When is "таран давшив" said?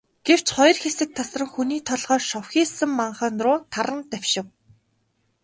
3.73-4.45